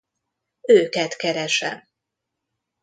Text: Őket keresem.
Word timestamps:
Őket 0.67 1.15
keresem. 1.15 1.87